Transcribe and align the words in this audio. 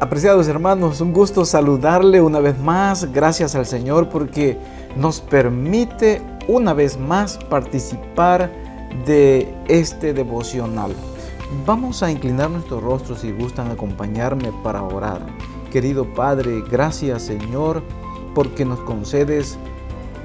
Apreciados 0.00 0.48
hermanos, 0.48 1.02
un 1.02 1.12
gusto 1.12 1.44
saludarle 1.44 2.22
una 2.22 2.40
vez 2.40 2.58
más. 2.58 3.12
Gracias 3.12 3.54
al 3.54 3.66
Señor 3.66 4.08
porque 4.08 4.56
nos 4.96 5.20
permite 5.20 6.22
una 6.48 6.72
vez 6.72 6.98
más 6.98 7.36
participar 7.36 8.50
de 9.04 9.54
este 9.68 10.14
devocional. 10.14 10.94
Vamos 11.66 12.02
a 12.02 12.10
inclinar 12.10 12.48
nuestros 12.48 12.82
rostros 12.82 13.20
si 13.20 13.30
gustan 13.30 13.70
acompañarme 13.70 14.50
para 14.64 14.82
orar. 14.82 15.20
Querido 15.70 16.06
Padre, 16.14 16.64
gracias 16.70 17.20
Señor 17.24 17.82
porque 18.34 18.64
nos 18.64 18.80
concedes 18.80 19.58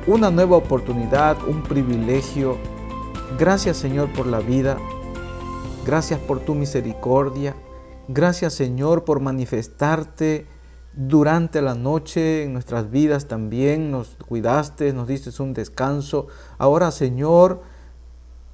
una 0.07 0.31
nueva 0.31 0.55
oportunidad, 0.55 1.35
un 1.49 1.61
privilegio. 1.63 2.55
Gracias 3.37 3.75
Señor 3.75 4.07
por 4.13 4.25
la 4.25 4.39
vida. 4.39 4.77
Gracias 5.85 6.17
por 6.21 6.39
tu 6.39 6.55
misericordia. 6.55 7.53
Gracias 8.07 8.53
Señor 8.53 9.03
por 9.03 9.19
manifestarte 9.19 10.45
durante 10.93 11.61
la 11.63 11.73
noche 11.73 12.43
en 12.43 12.53
nuestras 12.53 12.91
vidas 12.91 13.27
también. 13.27 13.89
Nos 13.89 14.15
cuidaste, 14.27 14.93
nos 14.93 15.07
diste 15.07 15.31
un 15.41 15.55
descanso. 15.55 16.27
Ahora 16.59 16.91
Señor, 16.91 17.63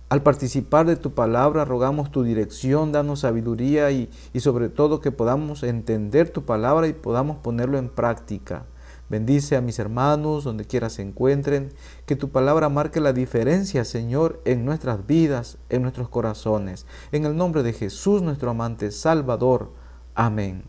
al 0.07 0.23
participar 0.23 0.85
de 0.85 0.95
tu 0.95 1.13
palabra, 1.13 1.65
rogamos 1.65 2.11
tu 2.11 2.23
dirección, 2.23 2.93
danos 2.93 3.19
sabiduría 3.21 3.91
y, 3.91 4.09
y 4.31 4.39
sobre 4.39 4.69
todo 4.69 5.01
que 5.01 5.11
podamos 5.11 5.63
entender 5.63 6.29
tu 6.29 6.45
palabra 6.45 6.87
y 6.87 6.93
podamos 6.93 7.37
ponerlo 7.37 7.77
en 7.77 7.89
práctica. 7.89 8.65
Bendice 9.11 9.57
a 9.57 9.61
mis 9.61 9.77
hermanos 9.77 10.45
donde 10.45 10.63
quiera 10.63 10.89
se 10.89 11.01
encuentren. 11.01 11.73
Que 12.05 12.15
tu 12.15 12.29
palabra 12.29 12.69
marque 12.69 13.01
la 13.01 13.11
diferencia, 13.11 13.83
Señor, 13.83 14.39
en 14.45 14.63
nuestras 14.63 15.05
vidas, 15.05 15.57
en 15.67 15.81
nuestros 15.81 16.07
corazones. 16.07 16.85
En 17.11 17.25
el 17.25 17.35
nombre 17.35 17.61
de 17.61 17.73
Jesús, 17.73 18.21
nuestro 18.21 18.51
amante 18.51 18.89
Salvador. 18.89 19.73
Amén. 20.15 20.63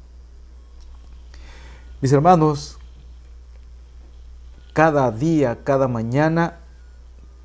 Mis 2.00 2.10
hermanos, 2.12 2.78
cada 4.72 5.12
día, 5.12 5.60
cada 5.62 5.86
mañana, 5.86 6.58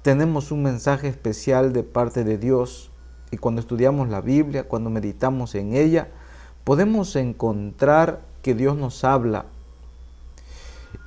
tenemos 0.01 0.51
un 0.51 0.63
mensaje 0.63 1.09
especial 1.09 1.73
de 1.73 1.83
parte 1.83 2.23
de 2.23 2.39
Dios. 2.39 2.89
Y 3.29 3.37
cuando 3.37 3.61
estudiamos 3.61 4.09
la 4.09 4.21
Biblia, 4.21 4.63
cuando 4.63 4.89
meditamos 4.89 5.53
en 5.53 5.75
ella, 5.75 6.07
podemos 6.63 7.15
encontrar 7.15 8.21
que 8.41 8.55
Dios 8.55 8.75
nos 8.75 9.03
habla 9.03 9.45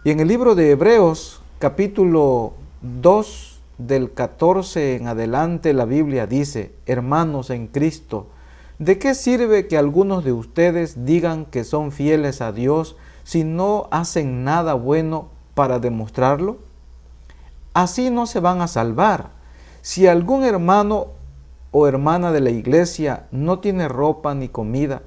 y 0.05 0.10
en 0.10 0.20
el 0.20 0.28
libro 0.28 0.55
de 0.55 0.70
Hebreos, 0.70 1.42
capítulo 1.58 2.55
2, 2.83 3.50
del 3.86 4.12
14 4.12 4.97
en 4.97 5.08
adelante, 5.08 5.72
la 5.72 5.84
Biblia 5.84 6.27
dice, 6.27 6.72
hermanos 6.86 7.50
en 7.50 7.66
Cristo, 7.66 8.27
¿de 8.78 8.98
qué 8.98 9.14
sirve 9.14 9.69
que 9.69 9.78
algunos 9.78 10.24
de 10.24 10.32
ustedes 10.32 11.05
digan 11.05 11.47
que 11.47 11.64
son 11.64 11.92
fieles 11.92 12.41
a 12.41 12.52
Dios 12.52 12.97
si 13.24 13.44
no 13.44 13.88
hacen 13.91 14.44
nada 14.44 14.74
bueno 14.74 15.28
para 15.55 15.78
demostrarlo? 15.78 16.58
Así 17.72 18.10
no 18.10 18.27
se 18.27 18.41
van 18.41 18.60
a 18.60 18.69
salvar. 18.69 19.30
Si 19.80 20.06
algún 20.06 20.44
hermano 20.44 21.08
o 21.70 21.86
hermana 21.86 22.32
de 22.32 22.41
la 22.41 22.50
iglesia 22.50 23.27
no 23.30 23.60
tiene 23.60 23.88
ropa 23.88 24.34
ni 24.34 24.48
comida, 24.48 25.02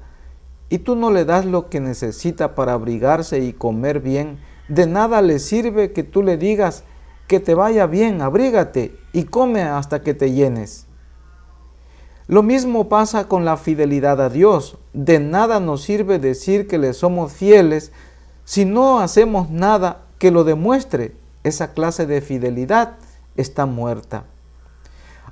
y 0.70 0.80
tú 0.80 0.95
no 0.95 1.12
le 1.12 1.25
das 1.25 1.45
lo 1.45 1.70
que 1.70 1.80
necesita 1.80 2.56
para 2.56 2.73
abrigarse 2.73 3.40
y 3.40 3.53
comer 3.53 4.00
bien, 4.00 4.40
de 4.67 4.88
nada 4.88 5.22
le 5.22 5.39
sirve 5.39 5.92
que 5.92 6.03
tú 6.03 6.23
le 6.23 6.38
digas 6.38 6.83
que 7.28 7.39
te 7.39 7.56
vaya 7.56 7.86
bien, 7.86 8.22
abrígate 8.22 8.95
y 9.11 9.23
come 9.23 9.61
hasta 9.61 10.02
que 10.02 10.14
te 10.14 10.31
llenes. 10.31 10.88
Lo 12.28 12.42
mismo 12.42 12.88
pasa 12.88 13.28
con 13.28 13.44
la 13.44 13.58
fidelidad 13.58 14.22
a 14.22 14.30
Dios. 14.30 14.78
De 14.94 15.19
nada 15.19 15.59
nos 15.59 15.81
sirve 15.81 16.19
decir 16.19 16.67
que 16.67 16.78
le 16.78 16.94
somos 16.94 17.34
fieles 17.34 17.91
si 18.45 18.66
no 18.66 19.00
hacemos 19.00 19.50
nada 19.50 20.03
que 20.19 20.31
lo 20.31 20.44
demuestre. 20.44 21.16
Esa 21.44 21.74
clase 21.74 22.06
de 22.06 22.22
fidelidad 22.22 22.95
está 23.35 23.66
muerta. 23.66 24.24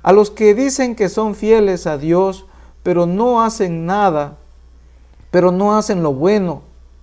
A 0.02 0.12
los 0.12 0.30
que 0.30 0.54
dicen 0.54 0.94
que 0.94 1.08
son 1.08 1.34
fieles 1.34 1.86
a 1.86 1.96
Dios, 1.96 2.46
pero 2.82 3.06
no 3.06 3.42
hacen 3.42 3.86
nada, 3.86 4.36
pero 5.30 5.52
no 5.52 5.76
hacen 5.76 6.02
lo 6.02 6.12
bueno, 6.12 6.62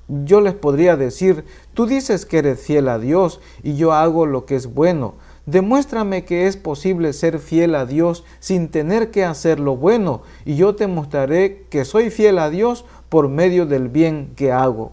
yo 0.10 0.42
les 0.42 0.54
podría 0.54 0.98
decir, 0.98 1.46
tú 1.74 1.86
dices 1.86 2.26
que 2.26 2.40
eres 2.40 2.60
fiel 2.60 2.90
a 2.90 3.00
Dios 3.00 3.40
y 3.64 3.76
yo 3.76 3.94
hago 3.94 4.26
lo 4.26 4.46
que 4.46 4.56
es 4.56 4.74
bueno. 4.74 5.14
Demuéstrame 5.46 6.26
que 6.26 6.48
es 6.48 6.58
posible 6.58 7.14
ser 7.14 7.40
fiel 7.40 7.76
a 7.76 7.86
Dios 7.86 8.24
sin 8.40 8.70
tener 8.70 9.12
que 9.12 9.24
hacer 9.24 9.60
lo 9.60 9.78
bueno 9.78 10.24
y 10.46 10.56
yo 10.56 10.76
te 10.76 10.88
mostraré 10.88 11.66
que 11.70 11.86
soy 11.86 12.10
fiel 12.10 12.40
a 12.40 12.50
Dios 12.50 12.86
por 13.10 13.30
medio 13.30 13.66
del 13.66 13.88
bien 13.88 14.34
que 14.36 14.52
hago. 14.52 14.92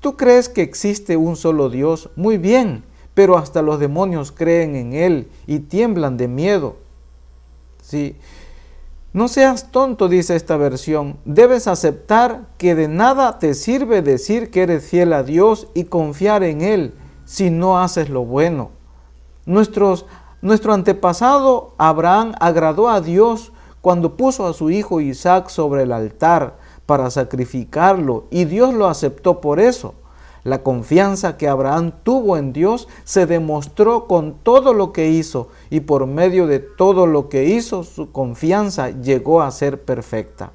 ¿Tú 0.00 0.16
crees 0.16 0.48
que 0.48 0.62
existe 0.62 1.16
un 1.16 1.36
solo 1.36 1.70
Dios? 1.70 2.10
Muy 2.14 2.38
bien, 2.38 2.84
pero 3.14 3.36
hasta 3.36 3.62
los 3.62 3.80
demonios 3.80 4.30
creen 4.30 4.76
en 4.76 4.92
Él 4.92 5.28
y 5.46 5.58
tiemblan 5.58 6.16
de 6.16 6.28
miedo. 6.28 6.76
Sí, 7.82 8.16
no 9.12 9.28
seas 9.28 9.70
tonto, 9.70 10.08
dice 10.08 10.36
esta 10.36 10.56
versión. 10.56 11.16
Debes 11.24 11.66
aceptar 11.66 12.42
que 12.58 12.74
de 12.74 12.88
nada 12.88 13.38
te 13.38 13.54
sirve 13.54 14.02
decir 14.02 14.50
que 14.50 14.62
eres 14.62 14.86
fiel 14.86 15.14
a 15.14 15.22
Dios 15.22 15.68
y 15.74 15.84
confiar 15.84 16.42
en 16.42 16.60
Él 16.60 16.94
si 17.24 17.50
no 17.50 17.78
haces 17.78 18.10
lo 18.10 18.24
bueno. 18.24 18.70
Nuestros, 19.46 20.04
nuestro 20.42 20.74
antepasado 20.74 21.74
Abraham 21.78 22.34
agradó 22.38 22.90
a 22.90 23.00
Dios 23.00 23.52
cuando 23.80 24.16
puso 24.16 24.46
a 24.46 24.52
su 24.52 24.70
hijo 24.70 25.00
Isaac 25.00 25.48
sobre 25.48 25.84
el 25.84 25.92
altar 25.92 26.58
para 26.84 27.10
sacrificarlo 27.10 28.26
y 28.30 28.44
Dios 28.44 28.74
lo 28.74 28.88
aceptó 28.88 29.40
por 29.40 29.58
eso. 29.58 29.94
La 30.44 30.62
confianza 30.62 31.36
que 31.36 31.48
Abraham 31.48 31.92
tuvo 32.02 32.36
en 32.36 32.52
Dios 32.52 32.88
se 33.04 33.26
demostró 33.26 34.06
con 34.06 34.34
todo 34.34 34.72
lo 34.72 34.92
que 34.92 35.10
hizo 35.10 35.48
y 35.70 35.80
por 35.80 36.06
medio 36.06 36.46
de 36.46 36.60
todo 36.60 37.06
lo 37.06 37.28
que 37.28 37.44
hizo 37.44 37.84
su 37.84 38.12
confianza 38.12 38.90
llegó 38.90 39.42
a 39.42 39.50
ser 39.50 39.82
perfecta. 39.82 40.52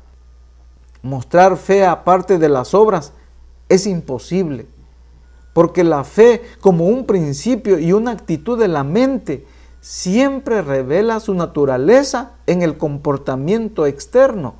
Mostrar 1.02 1.58
fe 1.58 1.86
aparte 1.86 2.38
de 2.38 2.50
las 2.50 2.74
obras 2.74 3.12
es 3.68 3.86
imposible, 3.88 4.68
porque 5.52 5.84
la 5.84 6.04
fe 6.04 6.42
como 6.62 6.86
un 6.86 7.06
principio 7.06 7.78
y 7.78 7.92
una 7.92 8.12
actitud 8.12 8.58
de 8.58 8.70
la 8.70 8.84
mente 8.84 9.46
siempre 9.82 10.62
revela 10.62 11.20
su 11.20 11.34
naturaleza 11.34 12.32
en 12.48 12.62
el 12.62 12.78
comportamiento 12.78 13.86
externo. 13.86 14.56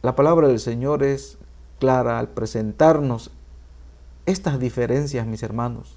La 0.00 0.16
palabra 0.16 0.48
del 0.48 0.60
Señor 0.60 1.02
es 1.02 1.36
clara 1.78 2.18
al 2.18 2.28
presentarnos 2.28 3.30
estas 4.26 4.58
diferencias, 4.58 5.26
mis 5.26 5.42
hermanos. 5.42 5.96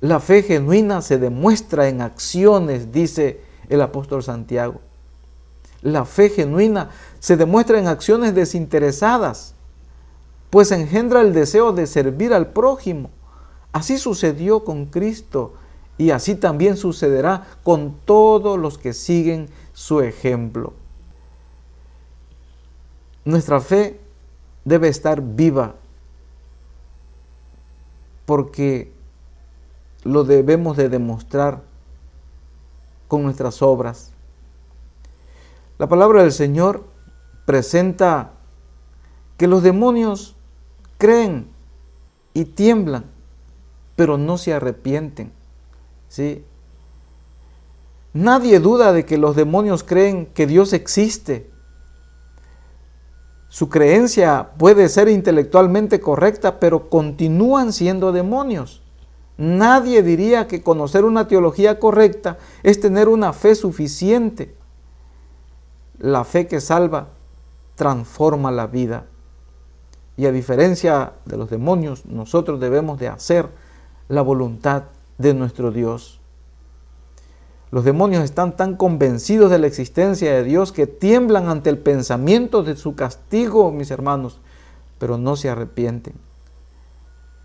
La 0.00 0.20
fe 0.20 0.42
genuina 0.42 1.02
se 1.02 1.18
demuestra 1.18 1.88
en 1.88 2.00
acciones, 2.00 2.92
dice 2.92 3.40
el 3.68 3.80
apóstol 3.80 4.22
Santiago. 4.22 4.80
La 5.82 6.04
fe 6.04 6.30
genuina 6.30 6.90
se 7.18 7.36
demuestra 7.36 7.78
en 7.78 7.88
acciones 7.88 8.34
desinteresadas, 8.34 9.54
pues 10.50 10.70
engendra 10.70 11.20
el 11.20 11.32
deseo 11.32 11.72
de 11.72 11.86
servir 11.86 12.32
al 12.32 12.48
prójimo. 12.48 13.10
Así 13.72 13.98
sucedió 13.98 14.64
con 14.64 14.86
Cristo 14.86 15.54
y 15.98 16.10
así 16.10 16.36
también 16.36 16.76
sucederá 16.76 17.46
con 17.64 17.96
todos 18.04 18.58
los 18.58 18.78
que 18.78 18.92
siguen 18.92 19.48
su 19.72 20.00
ejemplo. 20.00 20.72
Nuestra 23.24 23.60
fe 23.60 24.00
debe 24.64 24.88
estar 24.88 25.20
viva 25.20 25.74
porque 28.28 28.92
lo 30.04 30.22
debemos 30.22 30.76
de 30.76 30.90
demostrar 30.90 31.62
con 33.08 33.22
nuestras 33.22 33.62
obras. 33.62 34.12
La 35.78 35.88
palabra 35.88 36.20
del 36.20 36.32
Señor 36.32 36.84
presenta 37.46 38.32
que 39.38 39.46
los 39.46 39.62
demonios 39.62 40.36
creen 40.98 41.48
y 42.34 42.44
tiemblan, 42.44 43.06
pero 43.96 44.18
no 44.18 44.36
se 44.36 44.52
arrepienten. 44.52 45.32
¿sí? 46.10 46.44
Nadie 48.12 48.60
duda 48.60 48.92
de 48.92 49.06
que 49.06 49.16
los 49.16 49.36
demonios 49.36 49.82
creen 49.82 50.26
que 50.26 50.46
Dios 50.46 50.74
existe, 50.74 51.48
su 53.48 53.70
creencia 53.70 54.50
puede 54.58 54.88
ser 54.88 55.08
intelectualmente 55.08 56.00
correcta, 56.00 56.60
pero 56.60 56.90
continúan 56.90 57.72
siendo 57.72 58.12
demonios. 58.12 58.82
Nadie 59.38 60.02
diría 60.02 60.48
que 60.48 60.62
conocer 60.62 61.04
una 61.04 61.28
teología 61.28 61.78
correcta 61.78 62.38
es 62.62 62.80
tener 62.80 63.08
una 63.08 63.32
fe 63.32 63.54
suficiente. 63.54 64.54
La 65.98 66.24
fe 66.24 66.46
que 66.46 66.60
salva 66.60 67.08
transforma 67.74 68.50
la 68.50 68.66
vida. 68.66 69.06
Y 70.16 70.26
a 70.26 70.32
diferencia 70.32 71.12
de 71.24 71.36
los 71.36 71.48
demonios, 71.48 72.04
nosotros 72.04 72.60
debemos 72.60 72.98
de 72.98 73.08
hacer 73.08 73.48
la 74.08 74.22
voluntad 74.22 74.84
de 75.16 75.32
nuestro 75.32 75.70
Dios. 75.70 76.20
Los 77.70 77.84
demonios 77.84 78.24
están 78.24 78.56
tan 78.56 78.76
convencidos 78.76 79.50
de 79.50 79.58
la 79.58 79.66
existencia 79.66 80.32
de 80.32 80.44
Dios 80.44 80.72
que 80.72 80.86
tiemblan 80.86 81.48
ante 81.48 81.68
el 81.68 81.78
pensamiento 81.78 82.62
de 82.62 82.76
su 82.76 82.94
castigo, 82.94 83.70
mis 83.72 83.90
hermanos. 83.90 84.40
pero 84.98 85.16
no 85.16 85.36
se 85.36 85.48
arrepienten. 85.48 86.14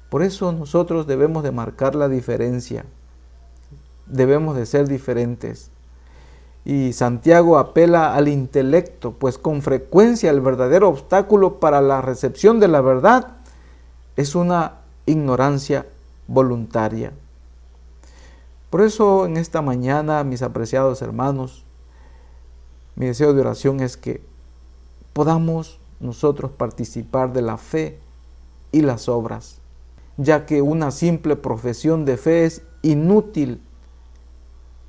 Por 0.10 0.24
eso 0.24 0.52
nosotros 0.52 1.06
debemos 1.06 1.44
de 1.44 1.52
marcar 1.52 1.94
la 1.94 2.10
diferencia, 2.10 2.84
debemos 4.08 4.56
de 4.56 4.66
ser 4.66 4.88
diferentes. 4.88 5.70
Y 6.66 6.94
Santiago 6.94 7.60
apela 7.60 8.16
al 8.16 8.28
intelecto, 8.28 9.12
pues 9.12 9.38
con 9.38 9.62
frecuencia 9.62 10.32
el 10.32 10.42
verdadero 10.42 10.90
obstáculo 10.90 11.60
para 11.60 11.82
la 11.82 12.02
recepción 12.02 12.60
de 12.60 12.70
la 12.70 12.82
verdad 12.82 13.38
es 14.16 14.34
una 14.34 14.78
ignorancia 15.06 15.86
voluntaria. 16.28 17.12
Por 18.74 18.82
eso 18.82 19.28
en 19.28 19.38
esta 19.38 19.62
mañana, 19.62 20.24
mis 20.24 20.42
apreciados 20.42 21.04
hermanos, 21.04 21.64
mi 22.96 23.06
deseo 23.06 23.36
de 23.36 23.42
oración 23.42 23.82
es 23.82 23.98
que 23.98 24.24
podamos 25.14 25.78
nosotros 26.00 26.50
participar 26.50 27.34
de 27.34 27.44
la 27.44 27.60
fe 27.60 28.00
y 28.72 28.82
las 28.82 29.10
obras, 29.10 29.60
ya 30.18 30.48
que 30.48 30.64
una 30.64 30.90
simple 30.90 31.36
profesión 31.36 32.04
de 32.04 32.18
fe 32.18 32.46
es 32.46 32.64
inútil 32.82 33.62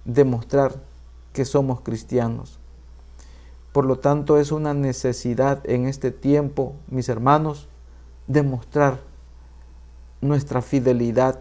demostrar 0.07 0.81
que 1.35 1.45
somos 1.45 1.83
cristianos. 1.83 2.59
Por 3.73 3.85
lo 3.85 3.99
tanto, 3.99 4.39
es 4.39 4.51
una 4.51 4.73
necesidad 4.73 5.61
en 5.69 5.85
este 5.85 6.11
tiempo, 6.11 6.73
mis 6.89 7.11
hermanos, 7.11 7.69
demostrar 8.29 9.01
nuestra 10.23 10.63
fidelidad. 10.63 11.41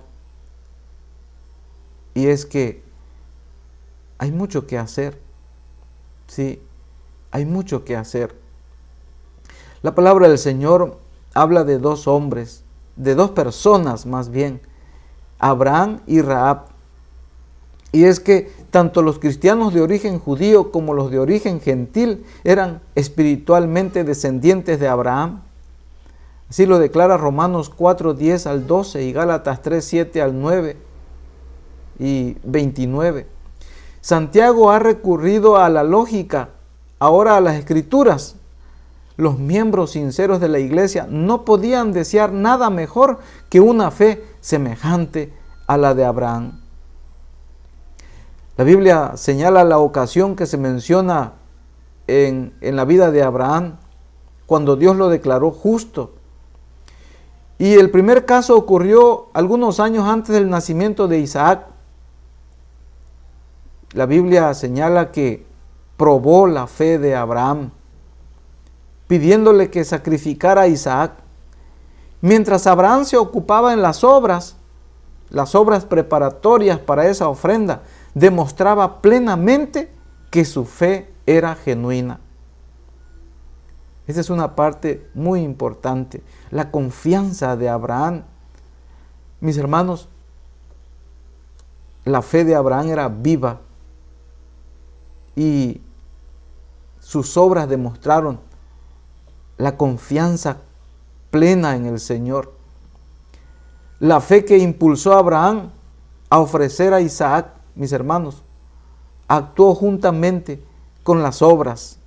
Y 2.13 2.27
es 2.27 2.45
que 2.45 2.83
hay 4.17 4.31
mucho 4.31 4.67
que 4.67 4.77
hacer. 4.77 5.19
Sí, 6.27 6.61
hay 7.31 7.45
mucho 7.45 7.83
que 7.83 7.95
hacer. 7.95 8.35
La 9.81 9.95
palabra 9.95 10.29
del 10.29 10.37
Señor 10.37 10.99
habla 11.33 11.63
de 11.63 11.77
dos 11.77 12.07
hombres, 12.07 12.63
de 12.95 13.15
dos 13.15 13.31
personas 13.31 14.05
más 14.05 14.29
bien, 14.29 14.61
Abraham 15.39 15.99
y 16.07 16.21
Raab. 16.21 16.67
Y 17.91 18.05
es 18.05 18.19
que 18.19 18.51
tanto 18.71 19.01
los 19.01 19.19
cristianos 19.19 19.73
de 19.73 19.81
origen 19.81 20.19
judío 20.19 20.71
como 20.71 20.93
los 20.93 21.11
de 21.11 21.19
origen 21.19 21.59
gentil 21.59 22.25
eran 22.43 22.81
espiritualmente 22.95 24.03
descendientes 24.03 24.79
de 24.79 24.87
Abraham. 24.87 25.41
Así 26.49 26.65
lo 26.65 26.79
declara 26.79 27.17
Romanos 27.17 27.69
4, 27.69 28.13
10 28.13 28.47
al 28.47 28.67
12 28.67 29.03
y 29.03 29.11
Gálatas 29.11 29.61
3, 29.61 29.83
7 29.83 30.21
al 30.21 30.39
9 30.39 30.77
y 31.99 32.37
29. 32.43 33.27
Santiago 34.01 34.71
ha 34.71 34.79
recurrido 34.79 35.57
a 35.57 35.69
la 35.69 35.83
lógica, 35.83 36.49
ahora 36.99 37.37
a 37.37 37.41
las 37.41 37.55
escrituras. 37.55 38.35
Los 39.15 39.37
miembros 39.39 39.91
sinceros 39.91 40.39
de 40.39 40.49
la 40.49 40.59
iglesia 40.59 41.07
no 41.09 41.45
podían 41.45 41.93
desear 41.93 42.31
nada 42.31 42.69
mejor 42.69 43.19
que 43.49 43.59
una 43.59 43.91
fe 43.91 44.25
semejante 44.41 45.31
a 45.67 45.77
la 45.77 45.93
de 45.93 46.05
Abraham. 46.05 46.59
La 48.57 48.63
Biblia 48.63 49.13
señala 49.15 49.63
la 49.63 49.79
ocasión 49.79 50.35
que 50.35 50.45
se 50.45 50.57
menciona 50.57 51.33
en, 52.07 52.53
en 52.61 52.75
la 52.75 52.85
vida 52.85 53.11
de 53.11 53.23
Abraham, 53.23 53.77
cuando 54.45 54.75
Dios 54.75 54.95
lo 54.95 55.09
declaró 55.09 55.51
justo 55.51 56.11
y 57.63 57.75
el 57.75 57.91
primer 57.91 58.25
caso 58.25 58.57
ocurrió 58.57 59.27
algunos 59.33 59.79
años 59.79 60.05
antes 60.07 60.35
del 60.35 60.49
nacimiento 60.49 61.07
de 61.07 61.19
Isaac. 61.19 61.67
La 63.93 64.07
Biblia 64.07 64.53
señala 64.55 65.11
que 65.11 65.45
probó 65.97 66.47
la 66.47 66.65
fe 66.65 66.97
de 66.97 67.15
Abraham, 67.15 67.69
pidiéndole 69.07 69.69
que 69.69 69.85
sacrificara 69.85 70.63
a 70.63 70.67
Isaac. 70.67 71.11
Mientras 72.21 72.65
Abraham 72.65 73.05
se 73.05 73.17
ocupaba 73.17 73.71
en 73.73 73.83
las 73.83 74.03
obras, 74.03 74.55
las 75.29 75.53
obras 75.53 75.85
preparatorias 75.85 76.79
para 76.79 77.07
esa 77.07 77.29
ofrenda, 77.29 77.83
demostraba 78.15 79.01
plenamente 79.01 79.91
que 80.31 80.43
su 80.43 80.65
fe 80.65 81.13
era 81.27 81.53
genuina. 81.55 82.19
Esa 84.07 84.21
es 84.21 84.29
una 84.31 84.55
parte 84.55 85.07
muy 85.13 85.41
importante, 85.41 86.23
la 86.49 86.71
confianza 86.71 87.55
de 87.55 87.69
Abraham. 87.69 88.23
Mis 89.39 89.57
hermanos, 89.57 90.09
la 92.05 92.21
fe 92.23 92.43
de 92.43 92.55
Abraham 92.55 92.87
era 92.87 93.07
viva 93.07 93.59
y 95.35 95.81
sus 96.99 97.37
obras 97.37 97.67
demostraron 97.67 98.39
la 99.57 99.77
confianza 99.77 100.57
plena 101.31 101.75
en 101.75 101.85
el 101.85 101.99
Señor. 101.99 102.53
La 103.99 104.21
fe 104.21 104.45
que 104.45 104.57
impulsó 104.57 105.13
a 105.13 105.19
Abraham 105.19 105.71
a 106.29 106.39
ofrecer 106.39 106.93
a 106.93 107.01
Isaac, 107.01 107.53
mis 107.75 107.91
hermanos, 107.91 108.43
actuó 109.27 109.75
juntamente 109.75 110.63
con 111.03 111.23
las 111.23 111.41
obras. 111.41 111.99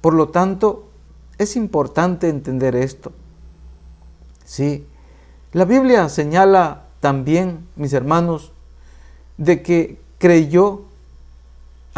Por 0.00 0.14
lo 0.14 0.28
tanto, 0.28 0.88
es 1.38 1.56
importante 1.56 2.28
entender 2.28 2.74
esto. 2.76 3.12
Sí, 4.44 4.86
la 5.52 5.64
Biblia 5.64 6.08
señala 6.08 6.84
también, 7.00 7.66
mis 7.76 7.92
hermanos, 7.92 8.52
de 9.36 9.62
que 9.62 10.00
creyó 10.18 10.87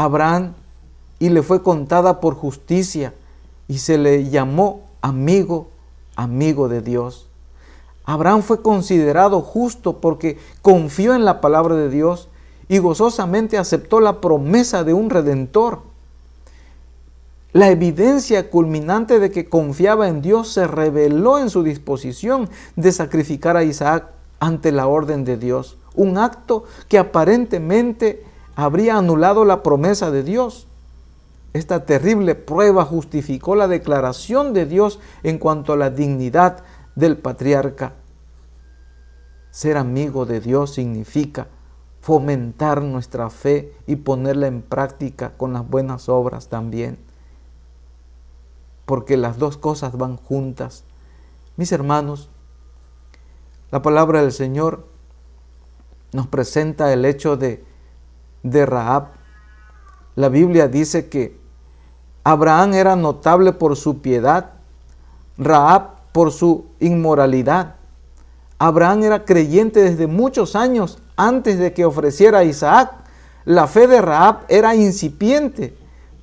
Abraham 0.05 0.55
y 1.19 1.29
le 1.29 1.43
fue 1.43 1.63
contada 1.63 2.21
por 2.21 2.35
justicia 2.35 3.13
y 3.69 3.79
se 3.79 3.99
le 3.99 4.31
llamó 4.31 4.89
amigo, 5.03 5.69
amigo 6.17 6.69
de 6.69 6.81
Dios. 6.81 7.27
Abraham 8.07 8.43
fue 8.43 8.63
considerado 8.63 9.43
justo 9.43 9.99
porque 9.99 10.39
confió 10.63 11.15
en 11.15 11.27
la 11.27 11.43
palabra 11.43 11.75
de 11.75 11.91
Dios 11.91 12.29
y 12.69 12.79
gozosamente 12.79 13.59
aceptó 13.59 14.01
la 14.01 14.23
promesa 14.23 14.85
de 14.85 14.95
un 14.95 15.11
redentor. 15.11 15.83
La 17.53 17.69
evidencia 17.69 18.49
culminante 18.49 19.19
de 19.19 19.31
que 19.31 19.51
confiaba 19.51 20.09
en 20.09 20.23
Dios 20.23 20.49
se 20.49 20.67
reveló 20.67 21.39
en 21.39 21.51
su 21.51 21.63
disposición 21.63 22.49
de 22.77 22.91
sacrificar 22.93 23.59
a 23.59 23.65
Isaac 23.65 24.07
ante 24.39 24.73
la 24.73 24.87
orden 24.87 25.27
de 25.27 25.37
Dios, 25.37 25.77
un 25.95 26.17
acto 26.17 26.65
que 26.89 26.97
aparentemente 26.97 28.30
habría 28.61 28.97
anulado 28.97 29.45
la 29.45 29.63
promesa 29.63 30.11
de 30.11 30.23
Dios. 30.23 30.67
Esta 31.53 31.85
terrible 31.85 32.35
prueba 32.35 32.85
justificó 32.85 33.57
la 33.57 33.69
declaración 33.69 34.53
de 34.53 34.67
Dios 34.67 35.01
en 35.23 35.39
cuanto 35.39 35.73
a 35.73 35.77
la 35.77 35.91
dignidad 35.91 36.63
del 36.95 37.17
patriarca. 37.17 37.95
Ser 39.51 39.77
amigo 39.77 40.27
de 40.27 40.41
Dios 40.41 40.75
significa 40.75 41.49
fomentar 42.01 42.83
nuestra 42.83 43.31
fe 43.31 43.75
y 43.87 43.97
ponerla 43.97 44.47
en 44.47 44.63
práctica 44.63 45.33
con 45.37 45.53
las 45.53 45.69
buenas 45.69 46.09
obras 46.09 46.49
también 46.49 47.11
porque 48.91 49.17
las 49.17 49.39
dos 49.39 49.57
cosas 49.57 49.97
van 49.97 50.17
juntas. 50.17 50.83
Mis 51.57 51.71
hermanos, 51.71 52.29
la 53.71 53.83
palabra 53.83 54.21
del 54.21 54.33
Señor 54.33 54.85
nos 56.11 56.27
presenta 56.27 56.93
el 56.93 57.05
hecho 57.05 57.37
de, 57.37 57.65
de 58.43 58.67
Rahab. 58.67 59.09
La 60.17 60.29
Biblia 60.29 60.69
dice 60.69 61.09
que 61.09 61.39
Abraham 62.25 62.75
era 62.75 62.97
notable 62.97 63.53
por 63.53 63.77
su 63.77 64.01
piedad, 64.01 64.51
Rahab 65.39 66.13
por 66.13 66.33
su 66.33 66.67
inmoralidad. 66.81 67.77
Abraham 68.59 69.05
era 69.05 69.25
creyente 69.25 69.83
desde 69.83 70.07
muchos 70.07 70.55
años 70.55 70.99
antes 71.17 71.59
de 71.59 71.73
que 71.73 71.85
ofreciera 71.85 72.39
a 72.39 72.45
Isaac. 72.45 72.93
La 73.45 73.67
fe 73.67 73.87
de 73.87 74.03
Rahab 74.03 74.41
era 74.49 74.75
incipiente 74.75 75.79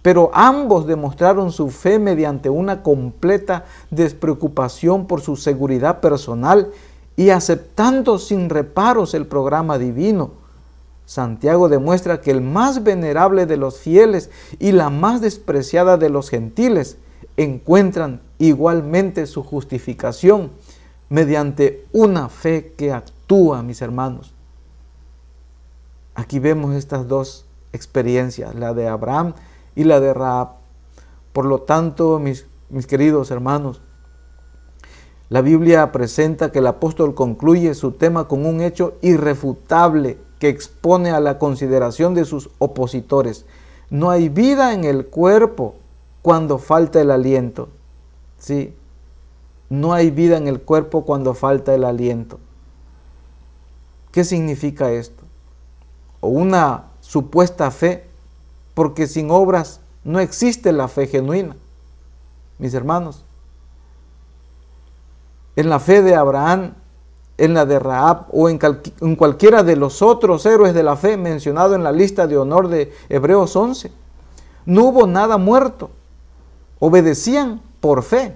pero 0.07 0.31
ambos 0.33 0.87
demostraron 0.87 1.51
su 1.51 1.69
fe 1.69 1.99
mediante 1.99 2.49
una 2.49 2.81
completa 2.81 3.65
despreocupación 3.91 5.05
por 5.05 5.19
su 5.19 5.35
seguridad 5.35 5.99
personal 5.99 6.71
y 7.17 7.31
aceptando 7.31 8.17
sin 8.17 8.49
reparos 8.49 9.13
el 9.13 9.25
programa 9.25 9.77
divino. 9.77 10.31
Santiago 11.07 11.69
demuestra 11.69 12.19
que 12.19 12.31
el 12.31 12.41
más 12.41 12.83
venerable 12.83 13.45
de 13.45 13.55
los 13.55 13.79
fieles 13.79 14.29
y 14.59 14.73
la 14.73 14.89
más 14.89 15.21
despreciada 15.21 15.95
de 15.95 16.09
los 16.09 16.29
gentiles 16.29 16.97
encuentran 17.37 18.19
igualmente 18.39 19.25
su 19.25 19.41
justificación 19.41 20.51
mediante 21.07 21.85
una 21.93 22.27
fe 22.27 22.73
que 22.75 22.91
actúa, 22.91 23.63
mis 23.63 23.81
hermanos. 23.81 24.33
Aquí 26.13 26.39
vemos 26.39 26.75
estas 26.75 27.07
dos 27.07 27.45
experiencias, 27.71 28.53
la 28.53 28.73
de 28.73 28.89
Abraham 28.89 29.33
y 29.75 29.85
la 29.85 30.01
de 30.01 30.13
Raab. 30.13 30.55
Por 31.31 31.45
lo 31.45 31.61
tanto, 31.61 32.19
mis, 32.19 32.47
mis 32.69 32.85
queridos 32.85 33.31
hermanos, 33.31 33.79
la 35.29 35.39
Biblia 35.39 35.89
presenta 35.93 36.51
que 36.51 36.59
el 36.59 36.67
apóstol 36.67 37.15
concluye 37.15 37.73
su 37.75 37.93
tema 37.93 38.27
con 38.27 38.45
un 38.45 38.59
hecho 38.59 38.97
irrefutable 39.01 40.26
que 40.39 40.49
expone 40.49 41.11
a 41.11 41.19
la 41.19 41.39
consideración 41.39 42.13
de 42.13 42.25
sus 42.25 42.49
opositores. 42.59 43.45
No 43.89 44.09
hay 44.09 44.29
vida 44.29 44.73
en 44.73 44.83
el 44.83 45.07
cuerpo 45.07 45.75
cuando 46.21 46.57
falta 46.57 47.01
el 47.01 47.11
aliento. 47.11 47.69
Sí. 48.39 48.73
no 49.69 49.93
hay 49.93 50.11
vida 50.11 50.37
en 50.37 50.47
el 50.47 50.61
cuerpo 50.61 51.03
cuando 51.03 51.33
falta 51.33 51.73
el 51.73 51.83
aliento. 51.83 52.39
¿Qué 54.11 54.23
significa 54.23 54.91
esto? 54.91 55.23
O 56.21 56.29
una 56.29 56.85
supuesta 57.01 57.69
fe, 57.71 58.05
porque 58.73 59.07
sin 59.07 59.29
obras 59.31 59.79
no 60.03 60.19
existe 60.19 60.71
la 60.71 60.87
fe 60.87 61.07
genuina. 61.07 61.55
Mis 62.59 62.73
hermanos, 62.73 63.23
en 65.55 65.69
la 65.69 65.79
fe 65.79 66.01
de 66.01 66.15
Abraham, 66.15 66.75
en 67.37 67.53
la 67.53 67.65
de 67.65 67.79
Raab 67.79 68.25
o 68.31 68.49
en, 68.49 68.57
cualquiera 69.15 69.63
de 69.63 69.75
los 69.75 70.01
otros 70.01 70.45
héroes 70.45 70.73
de 70.73 70.83
la 70.83 70.95
fe 70.95 71.17
mencionado 71.17 71.75
en 71.75 71.83
la 71.83 71.91
lista 71.91 72.25
de 72.27 72.37
honor 72.37 72.67
de 72.67 72.91
Hebreos 73.09 73.55
11, 73.55 73.91
no 74.65 74.85
hubo 74.85 75.07
nada 75.07 75.37
muerto. 75.37 75.91
Obedecían 76.79 77.61
por 77.79 78.03
fe. 78.03 78.35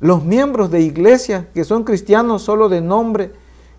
Los 0.00 0.24
miembros 0.24 0.70
de 0.70 0.80
iglesias 0.80 1.46
que 1.52 1.64
son 1.64 1.84
cristianos 1.84 2.42
solo 2.42 2.68
de 2.68 2.80
nombre, 2.80 3.32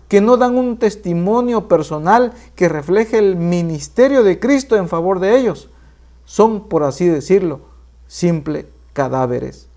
que 0.08 0.20
no 0.20 0.36
dan 0.36 0.56
un 0.56 0.76
testimonio 0.76 1.68
personal 1.68 2.32
que 2.54 2.68
refleje 2.68 3.18
el 3.18 3.36
ministerio 3.36 4.22
de 4.22 4.38
Cristo 4.38 4.76
en 4.76 4.88
favor 4.88 5.20
de 5.20 5.38
ellos, 5.38 5.68
son, 6.24 6.68
por 6.68 6.84
así 6.84 7.06
decirlo, 7.06 7.60
simples 8.06 8.66
cadáveres. 8.92 9.68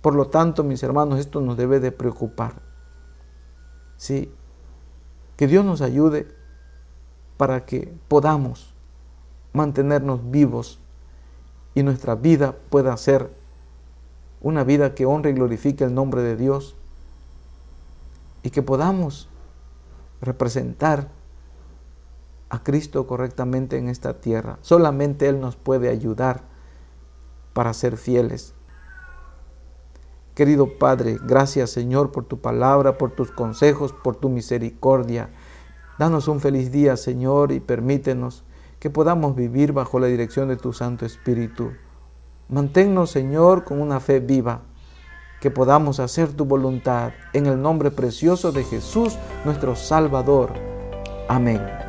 Por 0.00 0.14
lo 0.14 0.28
tanto, 0.28 0.64
mis 0.64 0.82
hermanos, 0.82 1.18
esto 1.18 1.40
nos 1.40 1.56
debe 1.56 1.80
de 1.80 1.92
preocupar. 1.92 2.69
Sí, 4.00 4.32
que 5.36 5.46
Dios 5.46 5.62
nos 5.62 5.82
ayude 5.82 6.26
para 7.36 7.66
que 7.66 7.92
podamos 8.08 8.72
mantenernos 9.52 10.30
vivos 10.30 10.80
y 11.74 11.82
nuestra 11.82 12.14
vida 12.14 12.56
pueda 12.70 12.96
ser 12.96 13.30
una 14.40 14.64
vida 14.64 14.94
que 14.94 15.04
honre 15.04 15.30
y 15.30 15.34
glorifique 15.34 15.84
el 15.84 15.92
nombre 15.92 16.22
de 16.22 16.34
Dios 16.34 16.76
y 18.42 18.48
que 18.48 18.62
podamos 18.62 19.28
representar 20.22 21.08
a 22.48 22.62
Cristo 22.62 23.06
correctamente 23.06 23.76
en 23.76 23.90
esta 23.90 24.22
tierra. 24.22 24.58
Solamente 24.62 25.28
Él 25.28 25.42
nos 25.42 25.56
puede 25.56 25.90
ayudar 25.90 26.40
para 27.52 27.74
ser 27.74 27.98
fieles. 27.98 28.54
Querido 30.34 30.78
Padre, 30.78 31.18
gracias 31.22 31.70
Señor 31.70 32.12
por 32.12 32.24
tu 32.24 32.40
palabra, 32.40 32.98
por 32.98 33.10
tus 33.10 33.30
consejos, 33.30 33.92
por 33.92 34.16
tu 34.16 34.28
misericordia. 34.28 35.30
Danos 35.98 36.28
un 36.28 36.40
feliz 36.40 36.72
día, 36.72 36.96
Señor, 36.96 37.52
y 37.52 37.60
permítenos 37.60 38.44
que 38.78 38.88
podamos 38.88 39.36
vivir 39.36 39.72
bajo 39.72 39.98
la 39.98 40.06
dirección 40.06 40.48
de 40.48 40.56
tu 40.56 40.72
Santo 40.72 41.04
Espíritu. 41.04 41.72
Manténnos, 42.48 43.10
Señor, 43.10 43.64
con 43.64 43.80
una 43.80 44.00
fe 44.00 44.18
viva, 44.18 44.62
que 45.40 45.50
podamos 45.50 46.00
hacer 46.00 46.32
tu 46.32 46.44
voluntad 46.44 47.12
en 47.32 47.46
el 47.46 47.60
nombre 47.60 47.90
precioso 47.90 48.50
de 48.50 48.64
Jesús, 48.64 49.18
nuestro 49.44 49.76
Salvador. 49.76 50.52
Amén. 51.28 51.79